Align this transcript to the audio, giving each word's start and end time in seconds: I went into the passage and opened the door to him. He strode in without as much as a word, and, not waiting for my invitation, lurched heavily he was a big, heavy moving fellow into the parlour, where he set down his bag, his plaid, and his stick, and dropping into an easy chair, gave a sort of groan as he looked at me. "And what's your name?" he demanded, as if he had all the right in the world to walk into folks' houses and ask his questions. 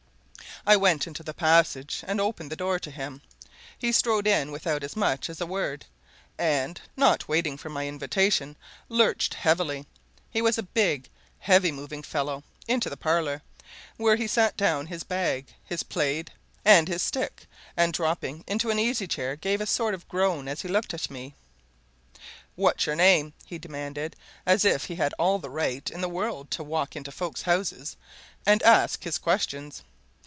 I 0.63 0.75
went 0.77 1.07
into 1.07 1.23
the 1.23 1.33
passage 1.33 2.03
and 2.05 2.21
opened 2.21 2.51
the 2.51 2.55
door 2.55 2.77
to 2.77 2.91
him. 2.91 3.23
He 3.79 3.91
strode 3.91 4.27
in 4.27 4.51
without 4.51 4.83
as 4.83 4.95
much 4.95 5.27
as 5.27 5.41
a 5.41 5.45
word, 5.47 5.87
and, 6.37 6.79
not 6.95 7.27
waiting 7.27 7.57
for 7.57 7.69
my 7.71 7.87
invitation, 7.87 8.55
lurched 8.87 9.33
heavily 9.33 9.87
he 10.29 10.39
was 10.39 10.59
a 10.59 10.63
big, 10.77 11.09
heavy 11.39 11.71
moving 11.71 12.03
fellow 12.03 12.43
into 12.67 12.91
the 12.91 12.97
parlour, 12.97 13.41
where 13.97 14.15
he 14.17 14.27
set 14.27 14.55
down 14.55 14.85
his 14.85 15.03
bag, 15.03 15.47
his 15.65 15.81
plaid, 15.81 16.29
and 16.63 16.87
his 16.87 17.01
stick, 17.01 17.47
and 17.75 17.91
dropping 17.91 18.43
into 18.45 18.69
an 18.69 18.77
easy 18.77 19.07
chair, 19.07 19.35
gave 19.35 19.61
a 19.61 19.65
sort 19.65 19.95
of 19.95 20.07
groan 20.07 20.47
as 20.47 20.61
he 20.61 20.67
looked 20.67 20.93
at 20.93 21.09
me. 21.09 21.23
"And 21.23 21.33
what's 22.55 22.85
your 22.85 22.95
name?" 22.95 23.33
he 23.47 23.57
demanded, 23.57 24.15
as 24.45 24.63
if 24.63 24.85
he 24.85 24.95
had 24.97 25.15
all 25.17 25.39
the 25.39 25.49
right 25.49 25.89
in 25.89 26.01
the 26.01 26.07
world 26.07 26.51
to 26.51 26.63
walk 26.63 26.95
into 26.95 27.11
folks' 27.11 27.41
houses 27.41 27.97
and 28.45 28.61
ask 28.61 29.01
his 29.03 29.17
questions. 29.17 29.81